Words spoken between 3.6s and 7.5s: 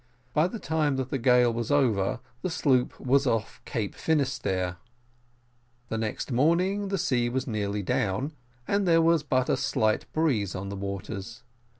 Cape Finisterre. The next morning the sea was